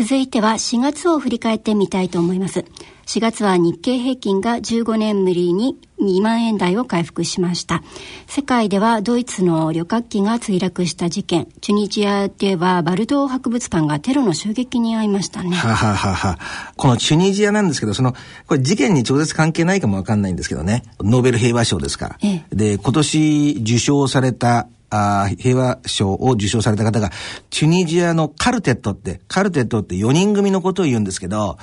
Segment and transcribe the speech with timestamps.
[0.00, 2.64] 続いては4月を振り返ってみたいと思います。
[3.04, 7.82] 4月は日経平均が15年ぶりに2万円台を回復しました。
[8.26, 15.54] 世界ではドイツの旅客機が墜落した事件、チュニジアではバルドー博物館がテロの襲撃に遭いましたね。
[15.54, 16.38] はははは。
[16.78, 18.14] このチュニジアなんですけど、その、
[18.46, 20.84] これ事件に直接関係ないかもわかんないんですけどね。
[21.00, 22.16] ノーベル平和賞ですか。
[22.22, 27.10] ええ、で、今年受賞されたあ平和賞を受賞された方が、
[27.50, 31.58] チュニジアのカルテットって、カルテットって4人組のことを言うんですけど、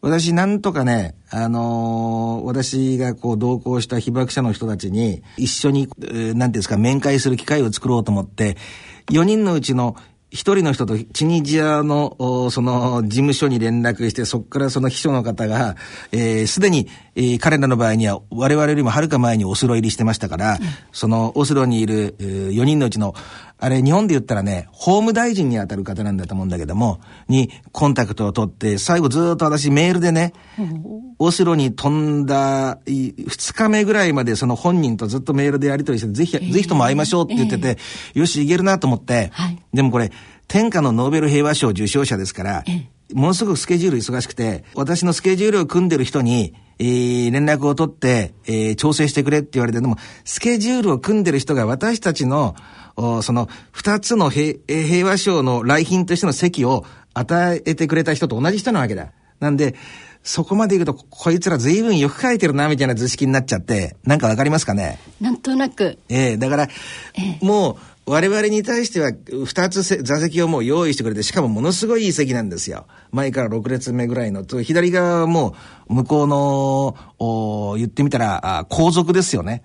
[0.00, 8.56] 私なんとかね、あのー、私がこう同行した被爆者の人たちに一緒に、えー、なんていうんですか、面会する機会を作ろうと思って、
[9.10, 9.96] 4人のうちの
[10.32, 12.16] 一人の人とチュニジアの、
[12.50, 15.76] その、事務所に連絡して、そこからその秘書の方が、
[16.10, 20.58] えー、すでに、えー、彼らの場合には、我々よりもはるか前にオスロ入りしてましたから、うん、
[20.92, 23.14] その、オスロにいる、えー、4人のうちの、
[23.58, 30.82] あれ、日本で言ったらね、法務大臣に当たる方なんだと思うんだけども、に、コンタクトを取って、最後ずっと私メールでね、うん、
[31.18, 37.78] オスロに飛んだ、2日目ぐらいまでその本人とずっとメールでやり取りして、ぜひ、えー、ぜひとも会いましょうって言ってて、
[38.14, 40.10] えー、よし、いけるなと思って、はい、でもこれ、
[40.48, 42.64] 天下のノーベル平和賞受賞者ですから、
[43.14, 52.56] ものすごくスケジュール忙しくて、私のスケジュールを組んでる人に、えー、連絡を取って、えー、調整してくれって言われて、でも、スケジュールを組んでる人が私たちの、
[52.96, 59.12] その、二つの平平和賞の来賓としての席を与えてくれた人と同じ人なわけだ。
[59.38, 59.74] なんで、
[60.22, 64.98] そこまで言うと、こいつら随分よく書いてるな、みたいな図式になっちゃって、なんかわかりますかね？
[65.20, 65.98] なんとなく。
[66.08, 66.68] ええー、だから、
[67.14, 69.12] えー、もう、我々に対しては
[69.44, 72.86] 二つ座席をもう用意してくれて、しかもものすごいいい席なんですよ。
[73.12, 74.44] 前から6列目ぐらいの。
[74.44, 75.54] 左側はも
[75.88, 79.62] う向こうの、お言ってみたら、皇族ですよね。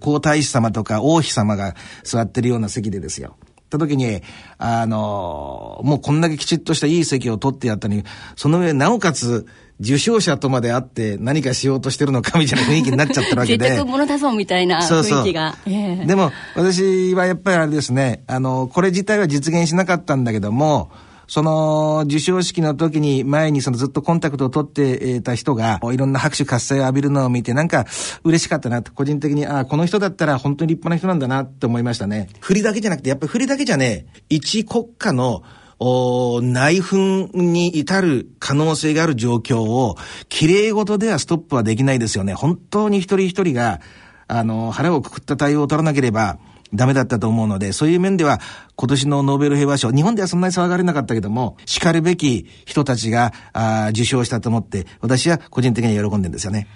[0.00, 3.36] 皇太子様とか王妃様が座ってるような席でですよ。
[3.68, 4.22] った時に、
[4.56, 9.46] あのもうこんだけきちっとしたいい席を取ってやったのに、その上なおかつ、
[9.80, 13.64] 受賞者とまで会って何かしようとしてるのかみたいな雰囲気になっちゃってるわけで。
[13.66, 14.86] 絶対物だぞみたいな雰囲
[15.24, 15.52] 気が。
[15.52, 20.90] そうそうえー、でも私はやっぱりあれですね、あの、これ自体は実現しなかったんだけども、
[21.28, 27.84] その授賞式の時に前にそのずっとコンタクトを取っていた人がいろんな拍手喝采を浴びるのを見てなんか
[28.24, 32.30] 嬉しかったなと個人的にああこの人だったら本当に立派な人なんだなって思いましたね。
[32.40, 39.96] 振りだけじゃなくてやっぱり振りだけじゃね一国家のお内紛に至る可能性がある状況を、
[40.28, 42.34] 綺麗事ではストップはできないですよね。
[42.34, 43.80] 本当に一人一人が、
[44.26, 46.38] あの、腹をくくった対応を取らなければ、
[46.74, 48.40] ダメだったと思うので、そういう面では、
[48.76, 56.66] 今年のノーベル平和賞、日本ではそんなに騒がれなかったけども、叱るべき人たちが、あ受賞したと思って、私は個人的には喜んでるんですよね。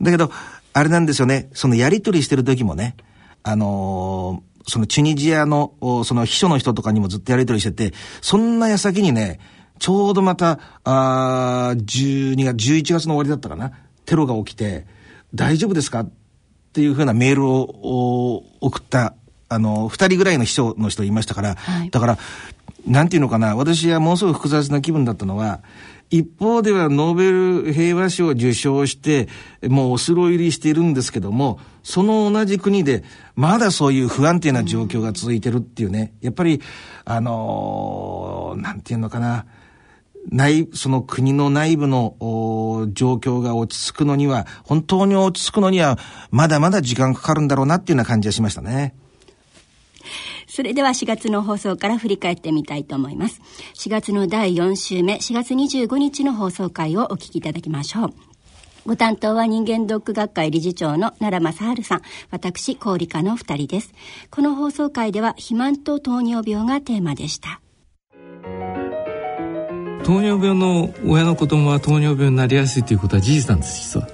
[0.00, 0.30] だけど、
[0.72, 2.94] あれなんですよね、そのやりとりしてる時もね、
[3.42, 9.40] あのーそのチュニジアの、その秘書の人とかにもずっとやりとりしてて、そんな矢先にね、
[9.78, 13.72] ちょうどまた、あ12月、11月の終わりだったかな、
[14.06, 14.86] テロが起きて、
[15.34, 16.10] 大丈夫ですかっ
[16.72, 19.14] ていうふうなメールを送った、
[19.48, 22.18] あの、二人ぐらいの秘書の人いましたから、はい、だから、
[22.86, 25.62] なんていうのかな、私はものすごく複雑な気分だったのは、
[26.10, 29.28] 一方ではノーベル平和賞を受賞して、
[29.66, 36.60] もうオスロ入りしているんですけども、その同じ国で、まだそういう不安定な状況が続いてるっていうね、やっぱり、
[37.04, 39.46] あのー、なんていうのかな、
[40.30, 42.16] 内、その国の内部の
[42.92, 45.98] 状況が落ち着くのには、本当に落ち着くのには、
[46.30, 48.94] まだまだ時間かかるんだろうなっていうような感じがしましたね。
[50.46, 53.40] それでは4月の放送から振り返ってみたいと思います。
[53.74, 58.14] 4月の第4週目、4月25日の放送回をお聞きいただきましょう。
[58.86, 63.94] ご担当は人間ドック学会理事長の奈良正治さん、私、高理科の二人です。
[64.30, 67.60] この放送回では、肥満と糖尿病がテーマでした。
[70.04, 74.08] 糖尿病の親の子供は糖尿病になりやすいということは事実なんです実は。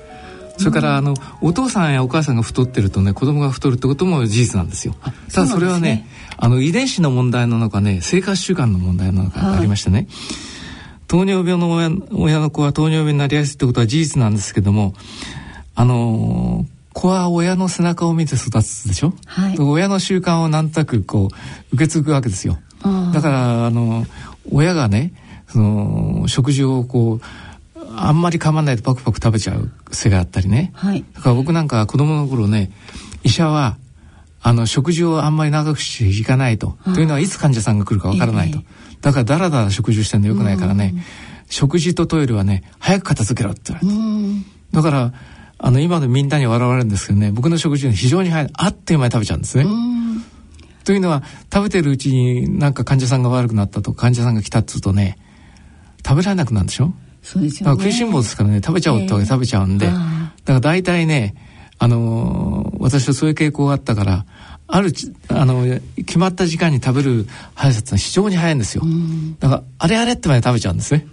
[0.56, 4.94] それから、あのお父さんやお母さんが太ってるとね子供が太るってことも事実なんですよ。
[5.32, 6.06] ただそれはね
[6.36, 10.06] あの遺伝子の問題なのかね生活習慣の問題なのかありましてね、はい、
[11.10, 14.94] 糖尿病の親親の子は糖尿病になりやすいってことは事実なんですけども
[15.74, 22.58] あの子は親の背中を見て育つでしょ、はい、親の習慣をなんとなくこう受け継ぐわけですよ。
[23.12, 24.06] だからあの
[24.52, 25.12] 親がね
[25.48, 27.20] その食事をこう
[27.96, 32.70] あんまり噛まないでパクパク食べちゃう癖があったりね、はい、だから僕なんか子供の頃ね
[33.24, 33.76] 医者は
[34.42, 38.64] あの食事をあんまり長くしていかないと、というのはいつ患者さんが来るかわからないと、えー、
[39.00, 40.94] だからだらだら食事をしてるのよくないからね、
[41.48, 43.94] 食事とトイレはね早く片付けろって言われて、
[44.72, 45.12] だから
[45.58, 49.66] あの今のみんなに笑われるんですけどね僕の食事は非常に早いあっという間に食べちゃうんですね。
[50.84, 55.18] というのは食べてるうちになんか患者さんが悪くなったと患者さんが来たっつうとね
[56.04, 56.92] 食食べられなくなるんでしょ？
[57.22, 57.76] そうですよね。
[57.76, 61.36] 食いしん坊ですからね、食べちゃおうってわけ食べちゃうんで、だから大体ね、
[61.78, 64.26] あのー、私はそういう傾向があったから、
[64.72, 64.92] ある
[65.28, 65.64] あの
[65.96, 68.84] 決まった時間に食べる速さって非常に早いんですよ。
[69.40, 71.06] だからあれあれってまで食べちゃうんですね。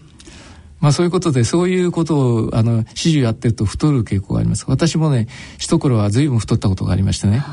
[0.79, 4.65] まあそういうことでそういうことをあの始終やってると太る傾向があります。
[4.67, 5.27] 私もね
[5.57, 7.43] 一頃は随分太ったことがありましてね。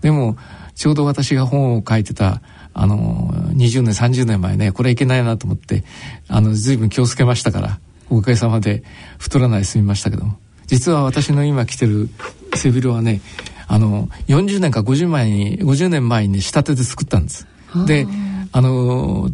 [0.00, 0.36] でも
[0.76, 2.40] ちょうど私が本を書いてた
[2.72, 5.82] あの20年30年前ねこれいけないなと思って
[6.28, 8.84] あの随分気をつけましたからおかげさまで
[9.18, 10.38] 太らないで済みましたけども
[10.68, 12.08] 実は私の今着てる
[12.54, 13.20] 背広はね
[13.68, 17.46] あの40年か50前に50年前に仕立てで作ったんです。
[17.86, 18.06] で
[18.50, 19.28] あの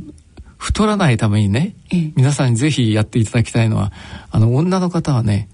[0.59, 1.75] 太らないためにね、
[2.17, 3.93] 皆さんにぜひやっていただきたいのは
[4.31, 5.49] あの女の方はね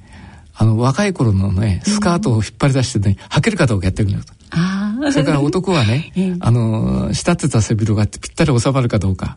[0.54, 4.32] あの若い頃のねスカートを引っ張り出してね、履けるかどうかやってみると。
[5.12, 9.36] それから男はね、 あの仕立てた背広がぴったり収まるかどうか。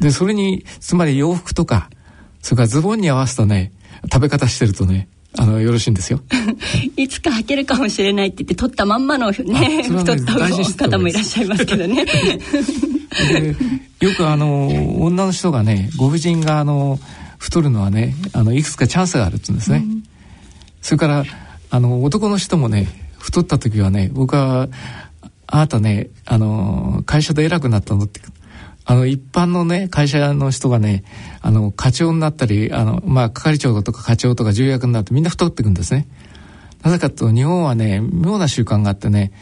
[0.00, 1.90] でそれにつまり洋服とか
[2.42, 3.72] それからズボンに合わせたね
[4.12, 6.20] 食べ方してるとねあのよろしいんですよ。
[6.96, 12.04] いつか履けるかもしれないって言って取ったまんまのねね太った方もいらっしゃいますけどね。
[14.00, 16.98] よくあの女の人がねご婦人があの
[17.38, 19.78] 太るのはねあのいくつかチャンスがあるって言うんですね。
[19.78, 20.02] うん、
[20.82, 21.24] それから
[21.70, 22.88] あの男の人もね
[23.18, 24.68] 太った時はね僕は
[25.46, 28.20] あなたねあの会社で偉くなったのって
[28.84, 31.04] あの一般のね会社の人がね
[31.42, 36.06] あの課長になったりあのまあ係長とか課長とか重役になってみんな太っていくんですね。
[36.82, 39.32] なぜかと日本はね妙な習慣があってね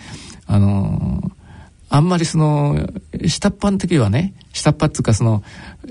[0.46, 1.30] あの
[1.90, 2.90] あんまりその
[3.26, 5.42] 下っ端の時はね下っ端っていうかその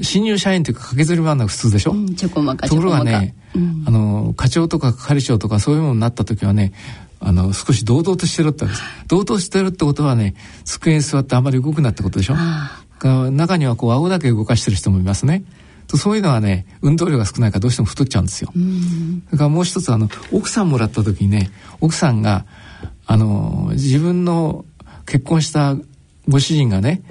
[0.02, 6.74] 新入社員というか駆けずり回るのが普通でしょ、うん、ところがね、うん、あの課長とか係長とかそういうものになった時はね
[7.20, 8.66] あの少し堂々としてるって
[9.08, 10.36] 堂々してるってことはね
[10.66, 12.36] 机に座ってあまり動くなってことでしょ？
[13.04, 15.44] 中にはこう顎だけ動かしてる人もいますね。
[15.96, 18.52] そういうのはね運動量が少ないからどうしても太っちゃうんですよ。
[18.52, 21.50] それからもう一つあの奥さんもらった時にね
[21.80, 22.46] 奥さんが
[23.06, 24.66] あの自分の
[25.06, 25.76] 結婚した
[26.28, 27.04] ご主人がね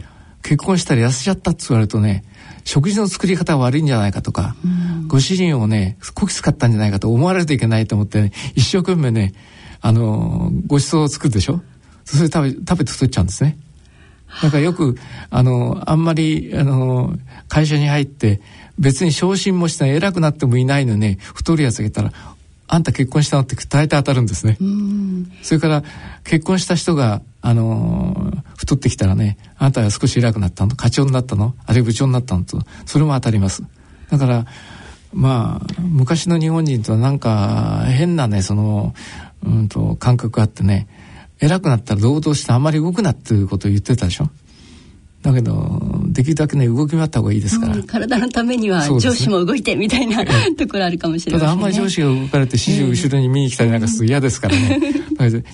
[0.42, 2.24] 結婚したら痩せちゃったって言われるとね
[2.64, 4.56] 食事の作り方が悪いんじゃないかとか、
[5.06, 9.34] ご主人をねこき使ったんじゃないかと思われるといけないと思って、ね、一生懸命ね
[9.80, 11.62] あのご馳走を作るでしょ
[12.04, 13.56] それ食べ食べて太っちゃうんですね。
[14.42, 14.96] だからよく
[15.30, 17.14] あのあんまりあの
[17.48, 18.40] 会社に入って
[18.78, 22.12] 別に昇進もしてない偉くなってもいないのに太るやつがいたら
[22.68, 24.58] あんた結婚したのって大体当たるんですね。
[25.42, 25.82] それから
[26.24, 30.74] 結婚した人があの太ってきたらねあんたは少し偉くなったの？
[30.74, 31.54] 課長になったの？
[31.64, 32.58] あるいは部長になったのと？
[32.84, 33.62] それも当たります。
[34.10, 34.46] だから
[35.14, 38.94] まあ昔の日本人とはなんか変なねその
[39.44, 40.88] うんと感覚があってね
[41.40, 44.30] 偉くなったら堂々してあまり動くなっていうことを言ってたでしょ？
[45.22, 54.80] だけどできるだけね動き回った方がいいですから、うん、体のためには上司も動いてみたいな、ところあるかもしれません、ね、ただあんまり上司が動かれて指示を後ろに見に来たりなんかすると嫌ですからね、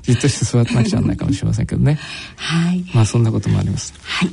[0.03, 1.99] じっとして座ってなくちゃならないかもしれませんけどね。
[2.37, 2.85] はい。
[2.95, 3.95] まあそんなこともあります。
[4.03, 4.31] はい。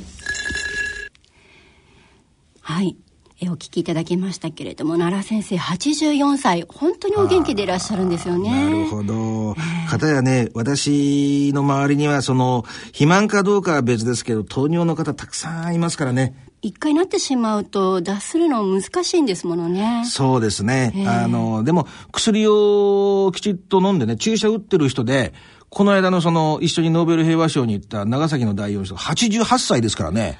[2.60, 2.88] はい。
[2.88, 3.09] え
[3.48, 9.54] お聞きいただきましたけれども奈良先生84歳本当にお元気でいらっしゃるんですよねなるほど、
[9.88, 20.04] かたやね私の周りにはその肥満かどうかは別ですけど糖尿の方たくさんいますからね一回なってしまうと脱するの難しいんですものね。
[20.04, 20.92] そうですね。
[21.06, 25.32] あの、でも薬をきちっと飲んでね、注射打ってる人で、
[25.70, 30.38] この間のその一緒にノーベル平和賞に行った長崎の代表の人、88歳ですからね。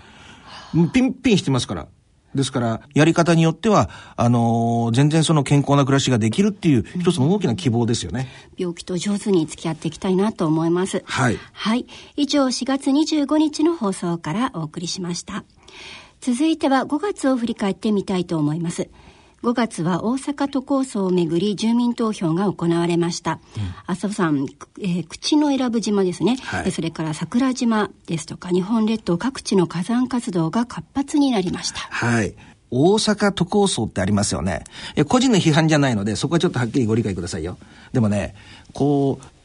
[0.92, 1.88] ピンピンしてますから。
[2.34, 8.28] ですから、やり方によっては、あのー、全然その健康な暮らしができるっていう一つの大きな希望ですよね。
[8.56, 11.02] 病気と上手に付き合っていきたいなと思います。
[11.06, 11.38] はい。
[11.52, 11.87] はい。
[12.16, 15.44] 以上、4月25日の放送からお送りしました。
[16.20, 18.88] 続いては5月を振り返ってみたいと思います。
[19.42, 23.40] 5月は大阪都構想をめぐり住民投票が行われました。
[23.87, 24.47] 麻、生、さん、
[24.80, 31.78] えー、口の選ぶ島ですね、はい、それから桜島ですとか日本列島各地の火山活動が活発になりました。
[31.78, 32.35] はい。
[32.73, 34.64] 大阪都構想ってありますよね。
[35.09, 37.59] 個人の批判じゃないので、そこはちょっとはっきりご理解くださいよ。
[37.92, 38.35] でもね、
[38.73, 39.39] こう、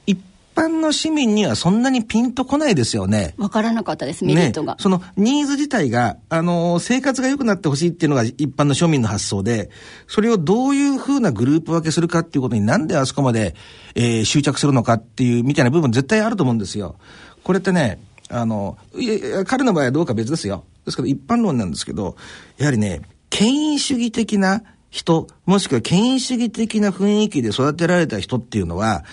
[0.56, 3.36] 般の市民にはそんなにピンとこないですよね。
[3.38, 4.74] わからなかったです、メリットが。
[4.74, 9.70] ね、そのニーズ自体が、あの、生活が良くなってほしいっていうのが一般の庶民の発想で、
[10.08, 13.56] それをどういうふうなグループ分けするかっていうことになんであそこまで、
[13.94, 16.96] えー、執着するのかっていうみたいな部分絶対あると思うんですよ。
[17.44, 20.64] これってね、あの、いや彼の場合はどうか別ですよ。
[20.86, 22.16] ですけど一般論なんですけど、
[22.58, 29.04] やはりね、権威主義的な人、もしくは権威主義的な雰囲気で育てられた人っていうのは、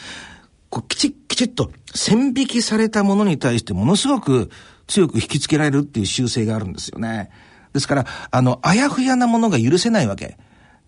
[0.73, 4.50] こうきちっきちっと線引きされたものに対してものすごく
[4.87, 7.31] 強く引きつけられるっていう習性があるんですよね。
[7.75, 10.38] ですから、あの、あやふやなものが許せないわけ。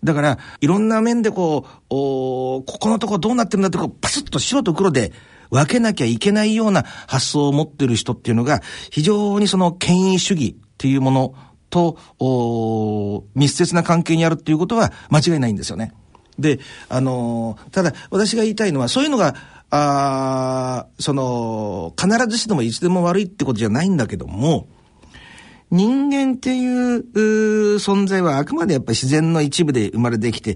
[0.03, 5.13] だから、いろんな面でこう、おここのとこどうなってるんだってこう、パスッと白と黒で
[5.51, 11.35] 分けなきゃいけないような発想を持ってる人っていうのが、非常にその権威主義っていうもの
[11.69, 15.93] と、お密接な関係にあるっていうことは間違いないんですよね。
[16.37, 19.35] で、あのー、ただ私が言いたいのは、そういうのが、
[19.69, 24.67] あその、必ずしもいつでも悪いってことじゃないんだけども、
[25.71, 27.03] 人間っていう
[27.77, 30.55] 存在はあくまでやっぱり自然の一部で生まれてきて、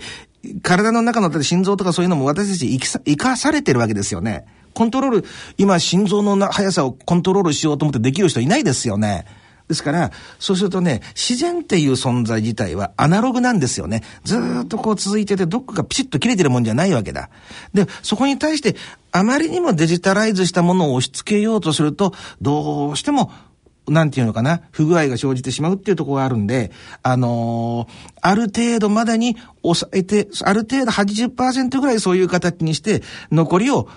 [0.62, 4.46] 体の中の心臓とかそういうのも私たち生か生かされてるわけですよね。
[4.74, 5.26] コントロール、
[5.58, 9.26] 今心臓の速さをコントロールしようと思ってできる人いないですよね。
[9.70, 14.04] ですから、そうするとね、自然っていう存在自体はアナログなんですよね。
[14.24, 17.30] ずっとこう続いてて、どっかがピチッと切れてるもんじゃないわけだ。
[17.74, 18.76] で、そこに対して、
[19.12, 23.32] あまりにもデジタライズしたものを押し付けようとすると、どうしても
[23.90, 26.72] なんていうのかな、不具合が生じてしまうっていうところがあるんで、
[27.04, 33.88] あのー、ある程度までに抑えて、ある程度80%ぐらいそういう形にして、残りを、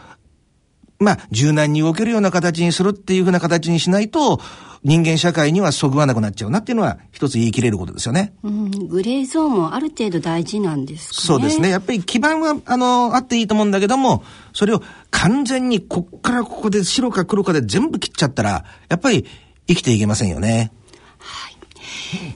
[0.98, 4.40] まあ、柔軟に動けるような形にするっていうふうな形にしないと、
[4.84, 8.34] 人間社会にはそぐわなくなっちゃうなっていうのは一つ言い切れることですよね。
[8.42, 11.26] うん、グレーゾーンもある程度大事なんですかね。
[11.26, 11.68] そうですね。
[11.68, 19.24] やっぱり基盤は、あの、あっていいと思うんだけども、それを完全にこっからここで白か黒かで全部切っちゃったら、やっぱり
[19.68, 20.72] 生きていけませんよね。
[21.18, 21.56] はい。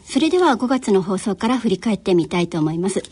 [0.05, 3.03] それでは5月の放送から振り返ってみたいと思います。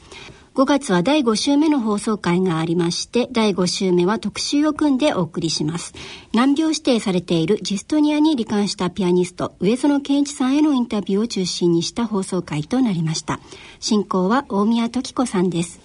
[0.55, 5.95] 5月は第5週目の放送会がありまして、第5週目は特集を組んでお送りします。
[6.33, 13.41] 難病指定されているジストニアに罹患したピアニスト、上園健一さんへのインタビューを中心にした放送会となりました。
[13.81, 15.81] 進行は大宮時子さんです。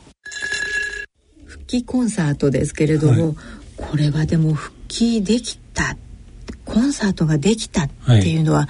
[1.45, 3.35] 復帰コンサートですけれども、はい、
[3.75, 5.97] これはでも復帰できた
[6.69, 7.89] コンサートができたっ
[8.21, 8.67] ていうのは、はい、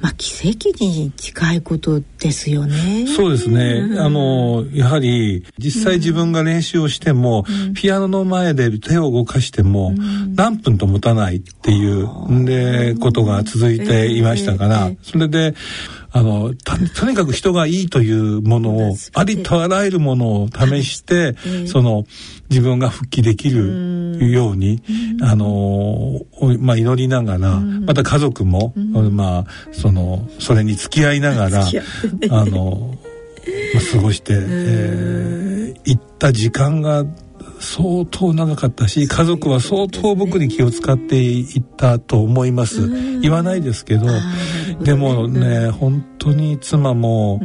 [0.00, 3.06] まあ奇跡に近いことですよね。
[3.08, 3.86] そうですね。
[3.90, 9.92] うん、あのやはり実際自分が練習をしても、うん、ピアノの前で手を動かしても、
[10.34, 12.08] 何分と持たないっていう、
[12.44, 15.54] でことが続いていましたから、それで。
[16.12, 21.36] あのとにかく人がいいというものをありとあらゆるものを試して、
[21.66, 22.04] その
[22.48, 24.82] 自分が復帰できるように、
[25.22, 26.20] あの
[26.58, 32.98] まあ祈りながら、また家族も、まあそのそれに付き合いながら、あの、
[33.74, 37.04] まあ、過ごして、えー、行った時間が
[37.60, 42.88] 相当長かったし家族は相当僕に気を使っていったと思います。
[43.20, 44.06] 言わないですけど
[44.82, 47.40] でもね本当に妻も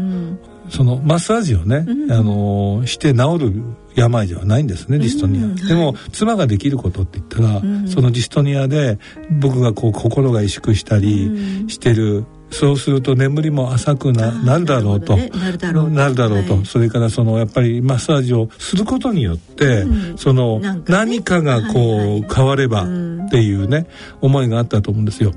[0.70, 3.64] そのマッサージをねあのして治る
[3.96, 9.00] 病ではないんですねディストニア、でも妻ができることって言ったら、そのディストニアで
[9.40, 15.90] 僕がこう心が萎縮したりしてるそうすると眠りも浅くななるだろうと、ね、なるだろうと。
[15.92, 22.86] なるだろうと、はい、それからそのやっぱりマッサージをすることによって、うん、その、ね、何かがこう、はいはい、変わればっ
[23.30, 23.88] ていうね、
[24.22, 25.34] 思いがあったと思うんですよ。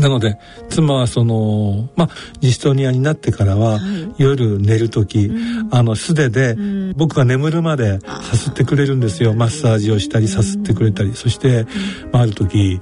[0.00, 0.38] なので
[0.68, 2.08] 妻はそのまあ
[2.40, 9.34] ジストニアになってからは、はい、夜寝る時、うん、あの素手で、うん、僕が眠るまでさすってくれるんですよ。
[9.34, 11.66] マッサージをしたりさすってくれたり、そして、
[12.12, 12.80] まあ、ある時、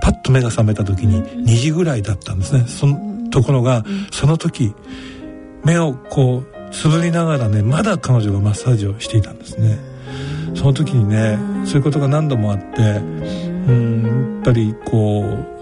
[0.00, 2.66] パッと目が覚めた時に2時ぐらいだったんですね。
[2.66, 4.74] そのところが、その時
[5.64, 9.78] 目をこうつぶりながらねまだ彼女がマッサージをしていたんですね。
[10.54, 15.61] その時にねそういうことが何度もあってうんやっぱりこう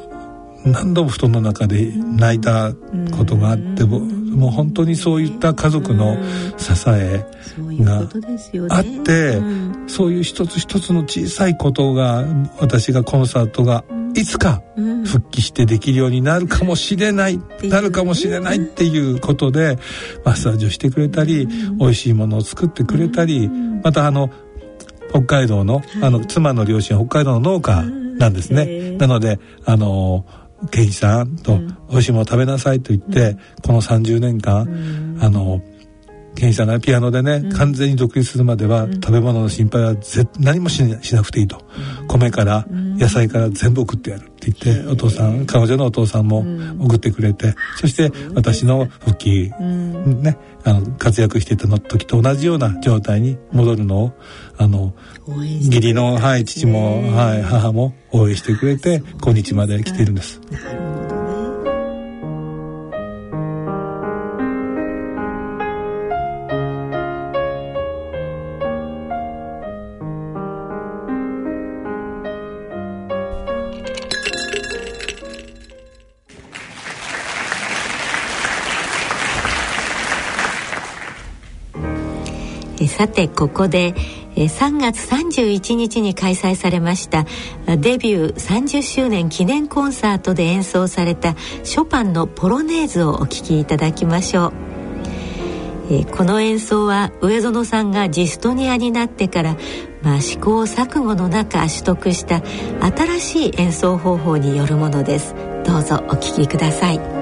[0.64, 2.72] 何度も布団の中で泣いた
[3.16, 6.16] ことがあっても、もう本当にそういった家族の
[6.56, 7.24] 支え
[7.58, 8.08] が
[8.68, 9.40] あって、
[9.86, 12.24] そういう一つ一つの小さいことが
[12.58, 14.62] 私がコンサートがいつか
[15.04, 19.78] 復帰してできるようになるかもしれない、なるかもしれないっていうことで
[20.24, 21.46] マッサージをしてくれたり、
[21.78, 23.48] 美味しいものを作ってくれたり、
[23.82, 24.30] またあの
[25.10, 28.92] 北海道の、あの妻の両親は北海道の農家なんですね。
[28.98, 30.26] なのであの
[30.70, 35.62] ケイさんと美味しいもの食べなさいと言って、この30年間、あの
[36.34, 41.62] ケイさんがピアノでね、完全に独立するまでは、食べ物の心配はぜ何もしなくていいと、
[42.08, 46.44] 米から野菜から全部送ってやるって言って、お父さん彼女のお父さんも
[46.78, 54.12] 送ってくれて、そして私の復帰、ねあの活躍してたの時と同じような状態に戻るのを
[54.60, 54.92] あの
[55.26, 60.38] 義理の、はい、父も、はい、母も応援してくれて今日まで来てるんです。
[83.00, 83.94] さてここで
[84.36, 87.26] 3月31日に開催されました
[87.66, 91.34] デビュー30周年記念コンサートで演奏された
[91.64, 94.52] ショパンのポロネーズをお聴きいただきましょう、
[95.90, 99.56] えこの演奏は上園さんがジストニアになってから
[100.02, 102.42] まあ、試行錯誤の中取得した
[102.80, 105.34] 新しい演奏方法によるものです。
[105.64, 107.19] どうぞお聴きください。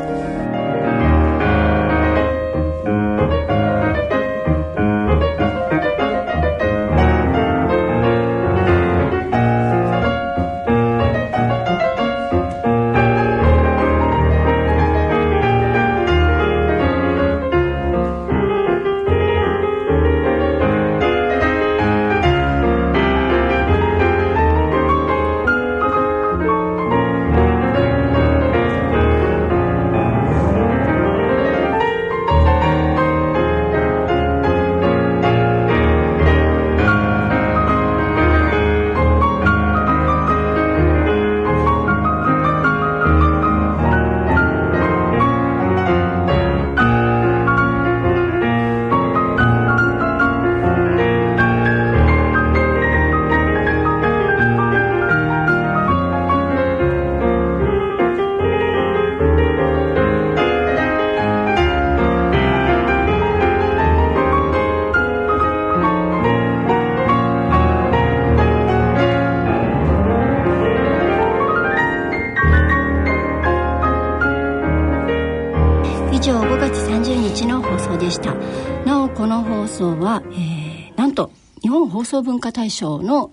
[82.09, 83.33] 送文化大賞の、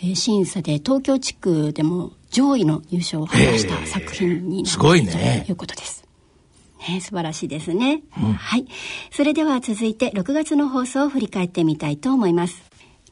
[0.00, 6.04] えー、審査で東京地区でも上位の優勝を果たした作品になるということです。
[6.88, 8.66] ね、素晴らしいですね、うん、はい。
[9.10, 12.67] それでは続いて6月の放送を振り返ってみたいと思います。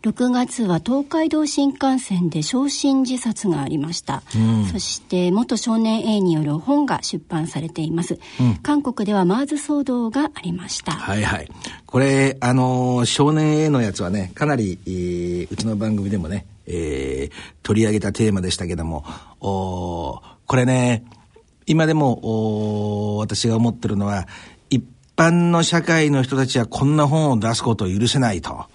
[0.06, 10.92] 6月は東海道新幹線で焼身自殺がありました、うん、そして元少年 A による本が出版されています、うん、韓国ではマーズ騒動がありました。
[10.92, 11.48] はいはい。
[11.86, 19.04] これあのー、少年 A のやつはねかなり、えー、うちの番組でもね、えー、取り上げたテーマでしたけども
[19.40, 21.04] おこれね
[21.66, 24.28] 今でもお私が思ってるのは
[24.70, 24.84] 一
[25.16, 28.66] 般の社会の人たちはこんな本を出すことを許せないと。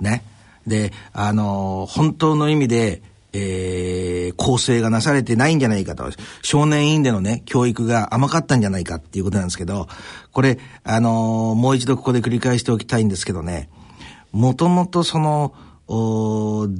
[0.00, 0.24] ね
[0.70, 3.02] で、あの、本当の意味で、
[3.32, 6.10] えー、構成がなされてないんじゃないかと。
[6.42, 9.86] 少年院でのね、教育が甘かったんじゃないかっていうことなんですけど、
[10.32, 13.68] これ、あのー、もう一度ここで繰り返しておきたいんですけどね、
[14.32, 15.52] もともとその、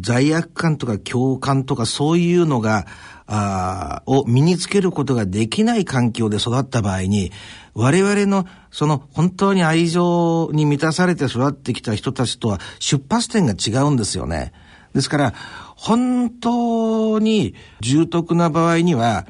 [0.00, 2.86] 罪悪感とか共感とかそういうのが、
[3.32, 7.30] あを身につけることができない環境で育った場合に、
[7.74, 14.52] 我々のその本当に愛情に満たされて育ってきた人たちとは出発点が違うんですよね。
[14.94, 15.34] ですから、
[15.76, 19.26] 本当に重篤な場合には、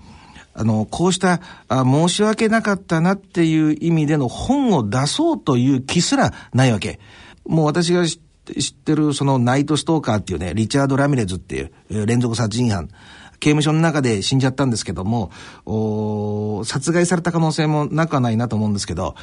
[0.54, 6.98] あの、こうしたあ申し訳なかったなっていう意味での本を出そうという気すらないわけ。
[7.46, 12.88] もう私が知ってるそのナイトストーカーっていうね、リチャード・ラミレズっていう連続殺人犯。
[13.40, 15.30] 刑務所の中で死んじゃったんですけども、
[15.66, 19.14] お殺害された可能性もなくはないなと思うんですけど、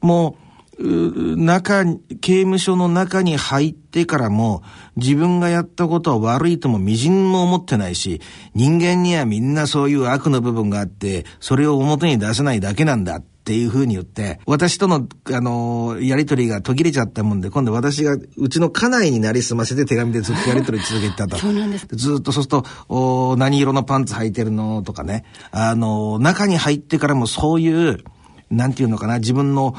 [0.00, 0.36] も
[0.78, 1.84] う、中、
[2.20, 4.62] 刑務所の中に入ってからも、
[4.96, 8.20] 自分がやったことは悪いとも微塵も思ってないし、
[8.54, 21.36] 人間にはみんなそういう悪の部分があって、それを表に出せないだけなんだていうふうに言って、私との、あのやりとりが途切れちゃったもんで、今度私が、うちの家内になりすませて手紙でずっとやりとり続けてたと。
[21.36, 21.88] そうなんです。
[21.90, 24.84] ずっとそうすると、お何色のパンツ履いてるの？
[24.84, 25.24] とかね。
[25.50, 28.04] あの中に入ってからもそういう、
[28.50, 29.74] なんていうのかな、自分の、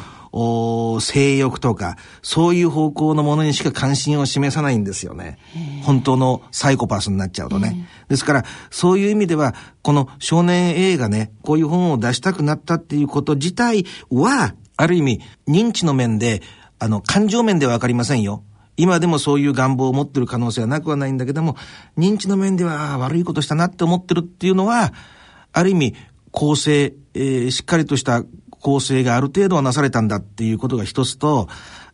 [1.02, 5.38] 性欲とか、そういう方向のものにしか関心を示さないんですよね。
[5.84, 7.88] 本当のサイコパスになっちゃうとね。
[8.08, 16.42] ですから、そういう意味では、この少年 A がね、こういう本を出したくなったっていうこと自体は、ある意味、認知の面で、
[16.80, 18.44] あの、感情面ではわかりませんよ。
[18.78, 21.56] 今でもそういう願望を持ってる可能性はなくはないんだけども、
[21.98, 24.94] 認知の面では悪いことしたなって思ってるっていうのは、
[25.52, 25.96] ある意味、
[26.32, 28.24] 公正、えー、しっかりとした
[28.62, 31.50] 構成がある程度はなされたんだっていうことが一つと、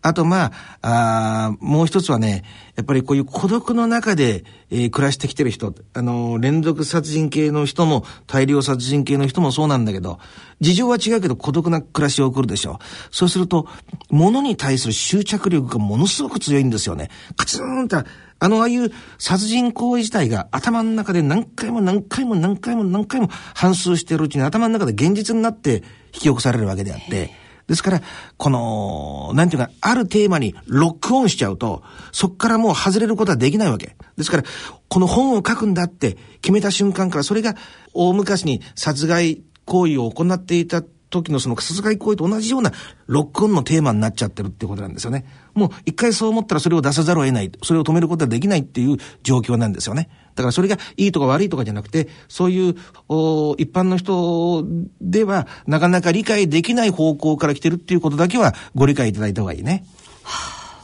[0.08, 10.20] あとまあ、あもう一つはね、やっぱりこういう孤独の中で、えー、暮らしてきてる人、あの、連続殺人系の人も、大量殺人系の人もそうなんだけど、
[10.62, 12.84] 事情は違うけど孤独な暮らしを送るでしょう。
[13.12, 13.68] そうすると、
[14.10, 17.10] 物に対する執着力がものすごく強いんですよね。
[17.36, 18.04] カツンと、
[18.40, 27.32] あの、ああいう殺人行為自体が頭の中で何回も何回も何回も何回も反数してるうちに頭の中で現実になって引き起こされるわけであって、
[27.68, 28.02] ですから、
[28.38, 33.98] この、なんていうか、あるテーマにロックオンしちゃうと、そこからもう外れることはできないわけ。
[34.18, 34.44] ですから、
[34.88, 37.56] この本を書くんだって決めた瞬間から、それが
[37.94, 42.72] 大昔に殺害行為を行っていた時のその殺害行為と同じような
[43.06, 45.26] ロックオンのテーマになっちゃってるってことなんですよね。
[45.54, 47.52] もう一回そう思ったらそれを出さざるを得ない。
[47.64, 50.10] それを止めることはできないっていう状況なんですよね。
[50.36, 52.76] だからそれがいいとか悪いとかじゃなくて、そういう
[53.08, 54.66] お一般の人
[55.02, 59.86] ではなかなか理解できない方向から来てるっていうことだけはご理解いただいた方がいいね。
[60.24, 60.82] は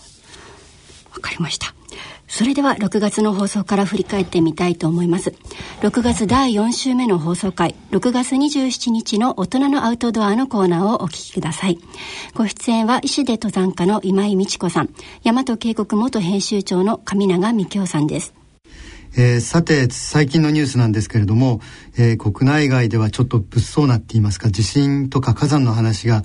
[1.12, 1.76] あ、わかりました。
[2.36, 5.36] それでは6月の放送から振り返ってみたいと思います。
[5.82, 11.78] 6月第4週目の放送回、6月27日の大人のアウトドアのコーナーをお聞きください。
[12.34, 14.90] ご出演は石出登山家の今井美智子さん、
[15.24, 18.34] 大和渓谷元編集長の上永美京さんです。
[19.16, 21.62] えー、さて最近のニュースなんですけれども、
[22.00, 26.24] えー、国内外ではちょっと物騒なって言いますか地震とか火山の話が、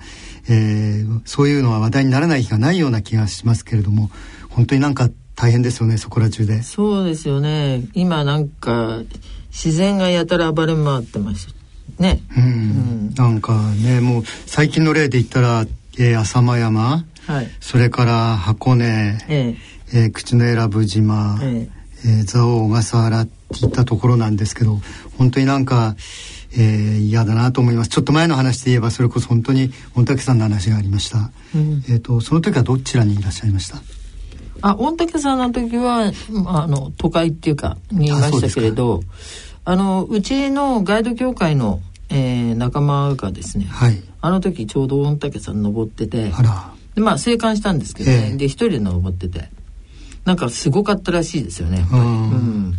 [0.49, 4.09] えー、そういうのは話題にならない日がないような気がしますけれども
[4.49, 5.11] 本当になんか
[5.41, 6.63] 大変ですよねそこら中で。
[6.63, 7.85] そうですよね。
[7.95, 9.03] 今なんか
[9.51, 11.55] 自然がやたら暴れ回ってます
[11.99, 12.21] ね。
[12.37, 12.47] うん、う
[13.13, 15.65] ん、なんかねもう最近の例で言ったら、
[15.97, 19.57] えー、浅間山、はい、それから箱根、え
[19.93, 19.99] え。
[20.01, 21.69] えー、口永良部島、え
[22.05, 22.09] え。
[22.09, 24.81] えー、蔵王小笠原っていったところなんですけど
[25.19, 25.95] 本当になんか
[26.51, 27.91] えー、嫌だなと思います。
[27.91, 33.77] ちょっと前の話で言えばそれこそ本当に御嶽さんの話がありました、うん、えっ、とその時はどちらにいらっしゃいました？
[34.61, 36.13] あ御嶽さんの時は
[36.47, 39.03] あの都会っていうかにいましたけれど
[39.65, 46.33] あのうちのガイド協会の、えー、仲間がですね、はい、あの時ちょうど御嶽さん登ってて
[46.95, 49.51] でまあ生還したんですけどね、えー、で一人で登ってて。
[50.29, 52.03] なんかすごかったらしいですよねやっぱり。
[52.03, 52.75] うん。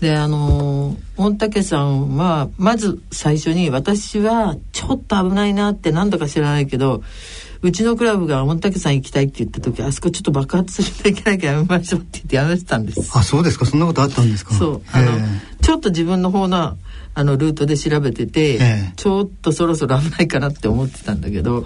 [0.00, 7.02] であの御嶽さんはまず最初に私はちょっと危ないなって何だか知らないけど
[7.62, 13.10] うちのクラブが御嶽山行きたいって言った時あそこちょっと爆発するといけなきゃやめましょうって言ってやめてたんです。
[13.14, 13.66] あそうですか。
[13.66, 14.54] そんなことあったんですか？
[14.54, 14.82] そう。
[14.92, 15.12] あの
[15.60, 16.78] ちょっと自分の方の
[17.14, 18.58] あのルートで調べてて
[18.96, 21.64] ちょっとそろそろ危ないかなって思ってたんだけど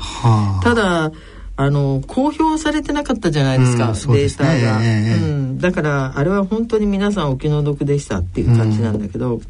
[0.62, 1.12] ただ
[1.56, 4.52] あの公表されてなかったじゃないですか、うん、データが、
[4.82, 9.42] えー、うん、だからあれは本当に皆さんお気の毒でしたっていう感じなんだけど、うん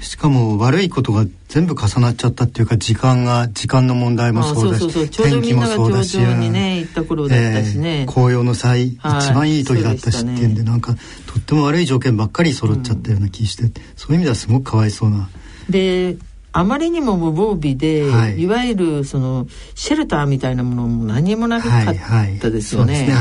[0.00, 10.94] しかも悪いことが全部重なっちゃったっていうか時間が時間の問題もそうだし天気もそうだし、ね、行った頃だったしね、えー、紅葉の際、はい、一番いい時だったしっていうんで、ね、なんか
[11.26, 15.28] とっても悪い条件ばっかり揃っちゃったような気して、うん、そういう意味ではすごくかわいそうな。
[15.68, 16.16] で
[16.52, 21.94] あまりにも無防備で、はい、いわゆるそのシェルターみたいなものも何もなかっ
[22.40, 23.12] たですよね。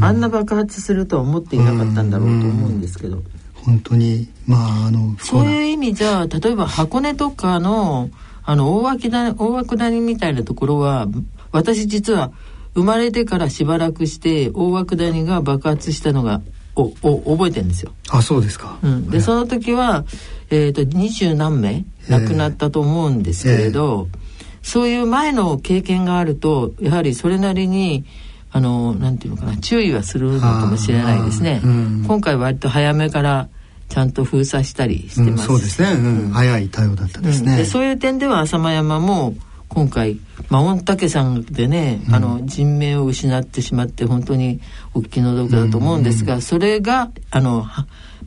[0.00, 3.18] あんな爆発するとは思っていなかったんだろうと思うんですけど。
[3.18, 3.24] うん
[3.64, 8.10] 本当にまああのそういう意味じゃ例えば箱根とかの
[8.42, 11.06] あの大涌谷大涌谷みたいなところは
[11.52, 12.32] 私実は
[12.74, 16.40] 生まれてからしばらくして大涌谷が爆発したのが
[16.76, 17.92] おお覚えてるんですよ。
[18.10, 18.78] あそうですか。
[18.82, 20.04] うん、でその時は
[20.50, 28.04] えっ、ー、と二十何名亡くなったと思うんですけれど、えーえー、そういう前の経験があるとやはりそれなりに
[28.52, 33.48] あのなんていうのかな注意はするのかもしれないですね、うん、今回割と早めから
[33.88, 39.34] ちゃんと封鎖したりしてます、うん、そうですね、うん、早い対応だったですね、でそういう点では浅間山も
[39.68, 44.60] 今回、まあ、御嶽山でね、あの人命を失ってしまって本当に
[44.94, 47.64] お気の毒だと思うんですが、それがあの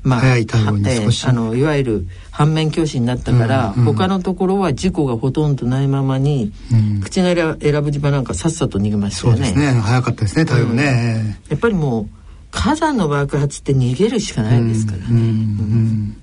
[0.04, 9.46] まあ、早い対応に少し、あのいわゆる反面教師になったから、うんうん、他のところは事故がほとんどないままに、うん、口の選ぶ島なんかさっさと逃げましたよね。
[9.46, 9.80] そうですね。
[9.80, 12.08] 早かったですね対応ね、うん、やっぱりもう
[12.52, 15.06] 火山の爆発って逃げるしかないですからね。
[15.10, 16.18] うんうん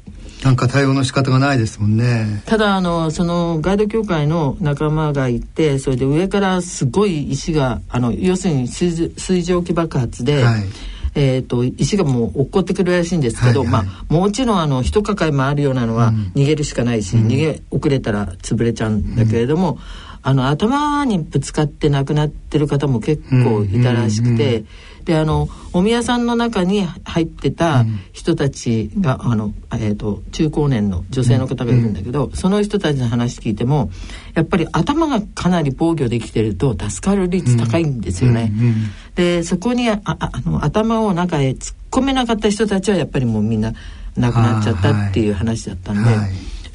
[0.44, 2.42] なんか対応の仕方がないですもんね。
[2.46, 10.64] ただあのそのガイド協会の仲間がいてそれで上からすごい石があの要するに水水蒸気爆発で、はい、
[11.14, 19.78] えーと、石がもう落っこってくるらしいんですけど、はいはい、まあ、もちろんあの一抱えもあるようなのは逃げるしかないし、うん、逃げ遅れたら潰れちゃうんだけれども、うん、
[20.22, 24.58] あの頭にぶつかって亡くなってる方も結構いたらしくて。
[24.58, 24.66] うん
[25.10, 33.90] であのお宮さんの中に入ってた人たちが、うん、あの、えーと、中高年の女性の方がいるんだけど、うん、その人たちの話聞いても
[34.34, 38.52] やっぱり頭がかなり防御できてると助かる率高いんですよね。
[38.56, 38.74] うん、
[39.16, 43.72] でそこにああの頭を中へ突っ込めなかった人たちはやっぱりもうみんな
[44.16, 46.10] 亡くなっちゃったっていう話だったんで。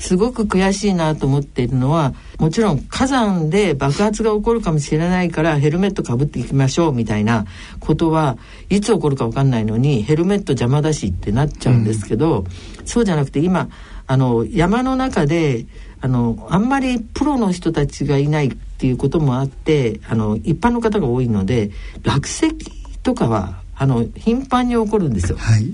[0.05, 7.47] すごく悔しいなと思っているのはもちろん火山で爆発が起こるかもしれないからヘルメットかぶっていきましょうみたいな
[7.79, 8.37] ことは
[8.69, 12.45] いつ起こるか分かんないのにヘルメット邪魔だしってなっちゃうんですけど、うん、
[12.85, 13.69] そうじゃなくて今
[14.05, 15.65] あの山の中で
[16.01, 21.71] あのあんまりプロの人たちがいないっていうこともあってあの一般の方が多いので
[22.03, 22.55] 落石
[23.01, 25.37] とかはあの頻繁に起こるんですよ。
[25.39, 25.73] はい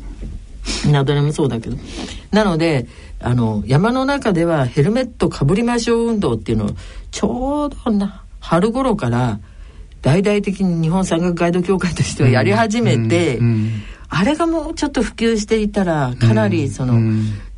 [0.92, 1.78] などれもそうだけど。
[2.32, 2.88] なので、
[3.20, 6.70] あの、山の中ではヘルメットかぶりましょう運動っていうのを、
[7.12, 9.40] ちょうどな、春頃から、
[10.02, 13.40] 大々的に日本山岳ガイド協会としてはやり始めて、
[14.10, 17.00] あれがもうちょっと普及していたら、かなりその、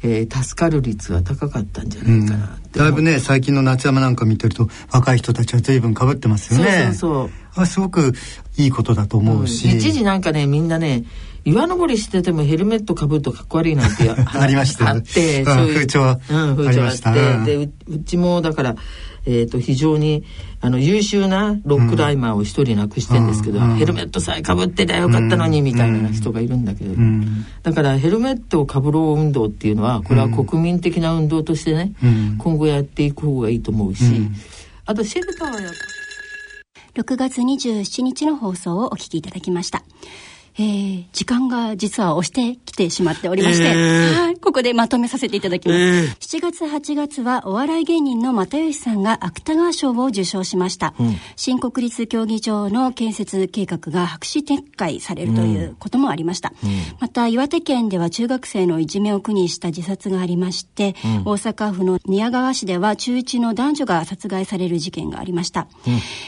[0.03, 7.29] え、助かる率は高かったんじゃないかな、うん、だいぶね最近の夏山なんか見てると若い人たちは随分かぶってますよねそうそうそう
[7.65, 8.13] すごく
[8.57, 11.05] いいことだと思うし、うん、一時なんかねみんなね
[11.45, 14.89] 岩登りしててもヘルメットかぶるとかっこ悪いなんてあ りました。
[14.89, 18.75] あってそういう風潮は、うん、風潮あって、でうちもだから
[19.25, 20.23] えーと、非常に
[20.59, 34.03] あの優秀なロックライマーを一人亡くしてんですけど、うん、ヘルメットさえかぶってりゃよかったのに、みたいな人がいるんだけど、うん、だからヘルメットをかぶろう運動っていうのはこれは国民的な運動としてね、うん、今後やっていく方がいいと思うし、
[34.85, 35.92] あとシェルターはやっぱ
[36.95, 39.83] 6月27日の放送をお聞きいただきました。
[40.57, 45.79] えー、時間が実は押してきてしまっておりまして、えー、はい、ここでまとめさせていただきます。
[45.79, 50.93] えー、7月8月はお笑い芸人の又吉さんが芥川賞を受賞しました。
[50.99, 56.53] うん、新国立競技場の建設計画が白紙撤回されるということもありました。
[56.63, 65.67] うん、また岩手県では中学生のいじめを苦にした自殺がありまして、うん、大阪府の宮川市では中1の男女が殺害される事件がありました。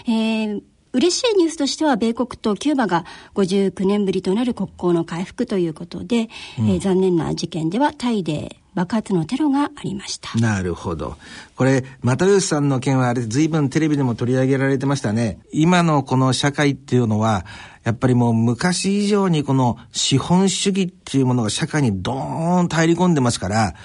[0.07, 0.61] えー
[0.95, 3.05] 嬉しいニュースとしては米国とキューバが
[3.35, 10.37] 59年ぶりとなる国交の回復ということで、うん、えー、残念な事件ではタイで爆発のテロがありました。
[10.39, 11.17] なるほど。
[11.55, 15.39] これ、又吉さんの件はあれ、随分テレビでも取り上げられてましたね。
[15.51, 17.45] 今のこの社会っていうのは、
[17.83, 23.75] やっぱりもう昔以上にこの資本主義っていうものが社会にドーンと入り込んでますから、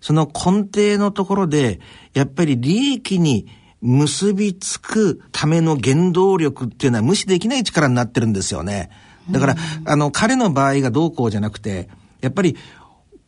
[0.00, 1.80] その根底のところで、
[2.14, 3.46] やっぱり利益に
[3.86, 8.90] 結びつくための原動力っていうのは無視できない力になってるんですよね。
[9.30, 11.88] だから、あの、彼の場合がどうこうじゃなくて、
[12.20, 12.56] やっぱり、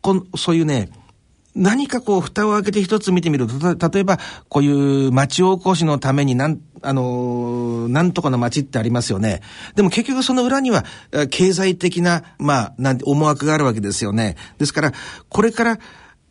[0.01, 0.91] このそういうね、
[1.55, 4.19] 何かこう、蓋を開けて一つ見てみると、例えば、
[4.49, 9.43] こういう町おこしのためになん、あのなんとかの町ってありますよね。
[9.75, 10.85] でも結局その裏には、
[11.31, 14.37] 経済的な、まあ、なん思惑があるわけですよね。
[14.59, 14.93] ですから、
[15.29, 15.79] これから、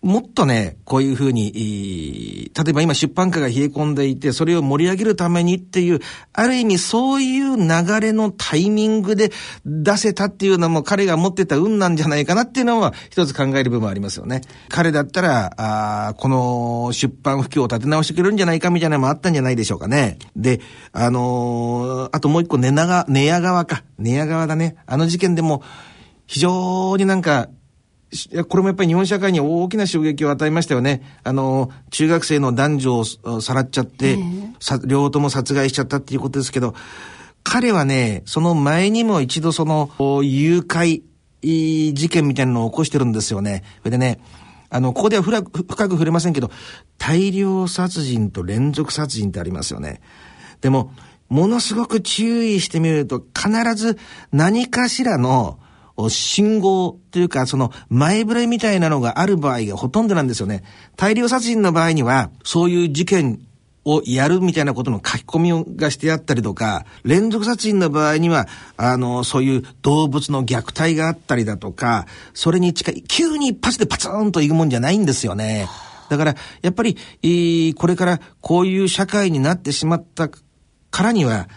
[0.04, 6.00] もっとね、こういうふうに、例えば今出版界が冷え込んでいて、それを盛り上げるためにっていう、
[6.34, 9.32] ある意味そういう流れのタイミングで
[9.66, 14.42] 出せたっていうのも彼が持ってた運なんじゃないかなっていうのは一つ考える部分ありますよね。
[14.70, 20.20] 彼だったら、あこの出版不況を立て直してくれるんじゃないかみたいなのもあったんじゃないでしょうかね。
[20.36, 23.84] で、あのー、あともう一個寝長、寝屋川か。
[23.98, 24.76] 寝屋川だね。
[24.86, 25.64] あの事件でも、
[26.28, 27.48] 非常になんか
[28.48, 31.02] これもやっぱり日本社会に大きな衝撃を与えましたよね。
[31.24, 34.18] あの、中学生の男女をさらっちゃって、
[34.86, 36.74] 両方とも殺害しちゃったっていうことですけど、
[37.44, 39.92] 彼はね、その前にも一度その、
[40.24, 41.02] 誘拐
[41.42, 43.64] 事件みたいなのを起こしてるんですよね。
[43.80, 44.22] それでね、
[44.70, 46.50] あの、ここでは深く触れませんけど、
[46.98, 50.02] 大量殺人と連続殺人ってありますよね。
[50.62, 50.94] でも、
[51.30, 53.98] ものすごく注意してみると、必ず
[54.32, 55.60] 何かしらの、
[56.10, 60.64] 信号というか、その前触れみたいなのがある場合がほとんどなんですよね。
[60.96, 63.40] 大量殺人の場合には、そういう事件
[63.84, 75.68] をやるみたいなことの書き込みがしてあったりとか、連続殺人の場合には、あの、そういう動物の虐待があったりだとか、それに近い、急に一発でパツーンといくもんじゃないんですよね。
[76.10, 81.48] だから、やっぱり、これからこういう社会になってしまったからには、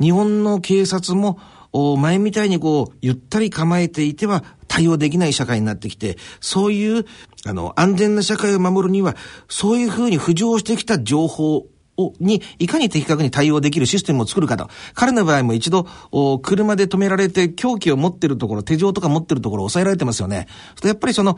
[0.00, 1.38] 日本の警察も
[1.72, 7.04] 前みたいにこう、ゆったり構えていては対応できない社会になってきて、そういう、
[7.44, 9.16] あの、安全な社会を守るには、
[9.48, 14.68] そういうふうに浮上してきた情報を、に、いかに的確に対応できるシステムを作るかと。
[14.94, 15.86] 彼の場合も一度、
[16.42, 20.46] 車で止められて凶器を持ってるところ、手錠とか持ってるところを抑えられてますよね。
[20.82, 21.36] やっぱりその、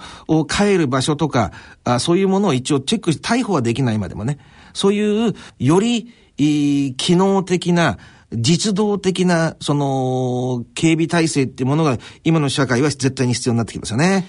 [0.48, 1.52] 帰る場所とか
[1.84, 4.38] あ、そういうものを一応チェックして、逮捕はできないまでもね。
[4.72, 7.98] そういう、より、機能的な、
[8.32, 14.26] 実動的な、その、警備体制っていうものが、今の社会は絶対に必要になってきますよね。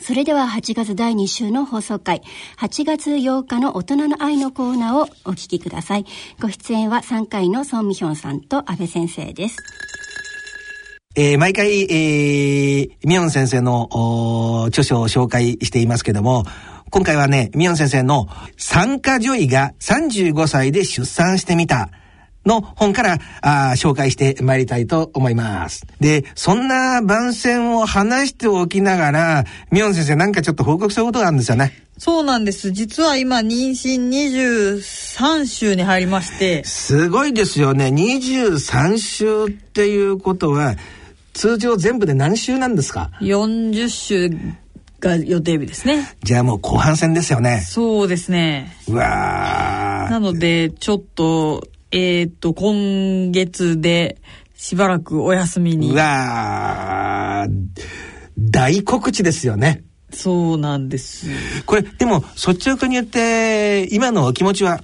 [0.00, 2.22] それでは8月第2週の放送回、
[2.58, 6.06] 8月8日の大人の愛のコーナーをお聞きください。
[6.40, 9.58] ご出演は3回のソンミヒョンさんと安倍先生です。
[11.16, 16.44] えー、毎回、えー、ミョン先生の著書を紹介していますけども、
[16.90, 21.90] 今回はね、ミョン先生の参加女医が35歳で出産してみた
[22.46, 25.86] の本からあ紹介してまいりたいと思います。
[26.00, 31.84] で、そんな番宣を話しておきながら、ミョン先生なんかちょっと報告することがあるんですよね。
[31.98, 32.70] そうなんです。
[32.70, 36.64] 実は今、妊娠23週に入りまして。
[36.64, 37.88] すごいですよね。
[37.88, 40.76] 23週っていうことは、
[41.34, 44.30] 通常全部で何週なんですか ?40 週
[45.00, 46.16] が予定日ですね。
[46.22, 47.64] じゃあもう後半戦ですよね。
[47.68, 48.74] そうですね。
[48.88, 54.18] うわなので、ちょっと、えっ、ー、と、今月で
[54.54, 55.90] しばらくお休みに。
[55.90, 57.46] うわ
[58.38, 59.82] 大告知ですよね。
[60.12, 61.26] そうなんです。
[61.66, 64.82] これ、でも、率直に言って、今のお気持ちは？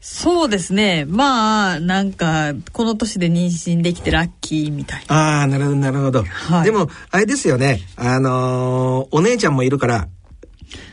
[0.00, 1.04] そうですね。
[1.06, 5.40] まあ、なんか、この年で妊娠できてラッキーみたいな。
[5.40, 6.22] ああ、なるほど、なるほど。
[6.22, 7.80] はい、でも、あれですよね。
[7.96, 10.08] あのー、お姉ちゃんもいるから、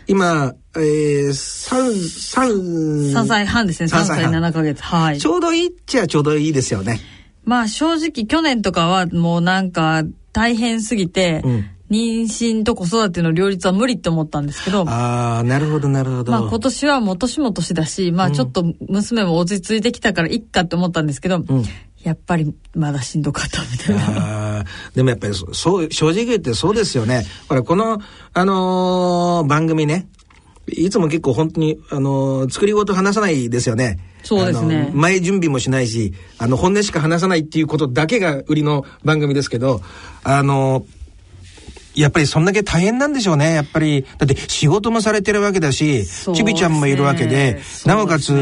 [0.07, 3.89] 今、えー、三、三、三歳半ですね。
[3.89, 4.83] 三歳七ヶ月。
[4.83, 5.19] はい。
[5.19, 6.99] ちょうどいいっちゃちょうどいいですよね。
[7.43, 14.85] まあ、正直、去年とかはもうなんか、大変すぎて、うん、妊娠と子育ての両立は無理って思ったんですけど。
[14.89, 16.31] ああ、なるほど、なるほど。
[16.31, 21.63] まあ今年はもう年も年だし、まあちょっと娘も落ち着いてきたからいっかって思ったんですけど、うん、
[22.05, 24.59] やっぱりまだしんどかったみたいな。
[24.59, 24.63] あ
[24.93, 27.25] でもやっぱりそう、正直言ってそうですよね。
[27.49, 27.99] ほら、この、
[28.33, 30.07] あのー、番組ね、
[30.67, 33.97] いつも結構本当に、あのー、作り事話さないですよね。
[34.21, 34.91] そうですね。
[34.93, 39.81] 前準備もしないし、あの、本音しか話さないっていうことだけが売りの番組ですけど、
[40.23, 40.85] あのー
[41.95, 43.53] やっぱりそんだけ大変なんでしょうね。
[43.53, 48.33] やっぱり、だって仕事もされてるわけだし、ちびちゃんもいるわけで、なおかつ、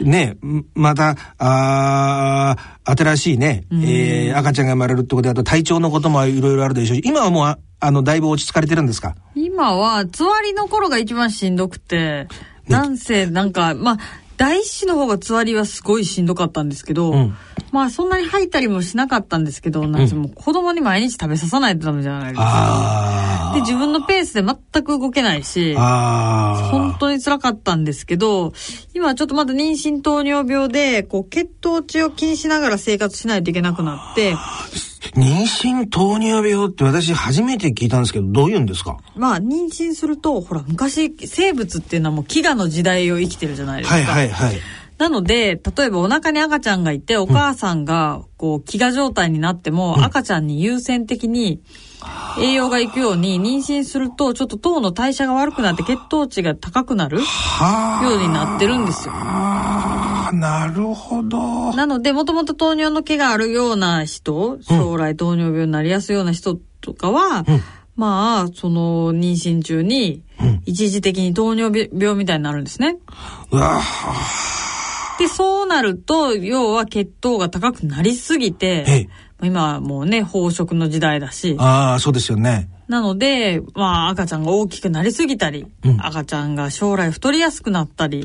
[0.00, 0.36] ね、
[0.74, 9.14] また、あ新しいね、うん、えー、赤ちゃんが生まれるってことで、あと体調のこともいろいろあるでしょうし、今はもう、あの、だいぶ落ち着かれてるんですか？
[9.34, 12.28] 今は、つわりの頃が一番しんどくて、
[12.68, 13.98] なんせ、なんか、まあ、
[14.36, 17.36] 大師の方がつわりはすごいしんどかったんですけど、うん、
[17.72, 20.10] まあそんなに吐いたりもしなかったんですけど、なん。
[20.10, 23.52] もう子供に毎日食べささないとダメじゃないですか。
[23.54, 28.52] で、自分のペースで全く動けないし、本当に辛かったんですけど、
[28.94, 34.34] 今ちょっとまだ妊娠糖尿病で、こう血糖値を気にしながら生活しないといけなくなって、
[35.14, 38.98] 妊娠糖尿病って私初めて聞いたんですけど、どういうんですか？
[39.14, 43.96] まあ、妊娠すると、ほら、昔、生物っていうのはもう飢餓の時代を生きてるじゃないですか。
[43.96, 44.60] はいはいはい。
[44.98, 51.60] なので、例えばお腹に赤ちゃんがいて、お母さんが、こう、飢餓状態になっても、赤ちゃんに優先的に
[52.40, 59.12] 栄養がいくように、妊娠すると、ちょっと糖の代謝が悪くなって血糖値が高くなるようになってるんですよ。
[60.32, 61.72] なるほど。
[61.74, 67.62] なので、もともと糖尿の毛があるような人、将来糖尿病になりやすいような人とかは、うん、
[67.96, 70.22] まあ、その、妊娠中に、
[70.64, 72.98] 一時的に糖尿病みたいになるんですね。
[73.50, 73.80] うわ
[75.18, 79.08] で、そうなると、要は血糖が高くなりすぎて、
[79.42, 81.56] 今はもうね、飽食の時代だし。
[81.58, 82.68] ああ、そうですよね。
[82.88, 88.24] なので、まあ、赤ちゃんが大きくなりすぎたり、うん、赤ちゃんが将来太りやすくなったり、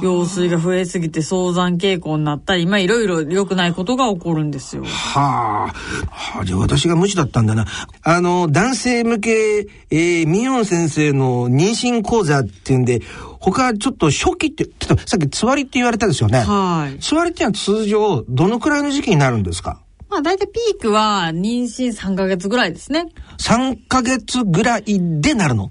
[0.00, 4.84] 羊水が増えすぎて早産傾向になったり、まあ、いろいろ良くないことが起こるんですよ。
[4.84, 5.74] はあ。
[6.10, 7.66] はあ、じゃあ私が無知だったんだな。
[8.02, 13.02] あの、男性向け、えー、ミヨン先生の妊娠講座っていうんで、
[13.38, 16.40] 他ちょっと初期って、ちょっとさっきつわりって言われたですよね。
[16.40, 16.98] はい。
[17.00, 19.80] つわりってのは通常、どのくらいの時期になるんですか？
[20.10, 23.06] まあ大体ピークは妊娠3ヶ月ぐらいですね。
[23.38, 24.84] 3ヶ月ぐらい
[25.20, 25.70] でなるの？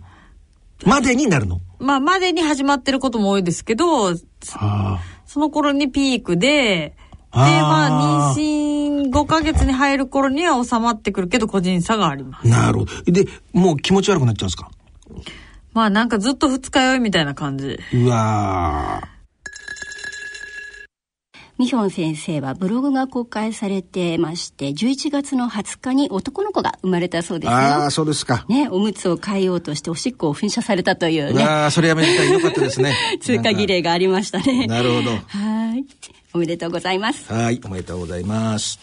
[0.85, 1.59] までになるの？
[1.79, 6.95] まあまでに始まってることも多いですけど、その頃にピークで、で、
[7.31, 12.47] まあ、妊娠5ヶ月に入る頃には収まってくるけど、個人差があります。
[12.47, 13.11] なるほど。
[13.11, 14.71] で、もう気持ち悪くなっちゃうんですか？
[15.73, 17.77] まあ、なんかずっと二日酔いみたいな感じ。
[17.93, 19.18] うわー。
[21.59, 27.57] ミヒョン先生はブログが公開されてまして、11月の20日に男の子が生まれたそうですよ。
[27.57, 28.45] ああ、そうですか。
[28.47, 31.43] ね、おむつを変えようとしておしっこを噴射されたというね。
[31.43, 32.31] ああ、それやめたい。
[32.31, 32.95] よかったですね。
[33.19, 34.67] 通過儀礼がありましたね。
[34.67, 35.11] なるほど。
[35.11, 35.83] はい。
[36.33, 37.31] おめでとうございます。
[37.33, 38.79] はい、おめでとうございます。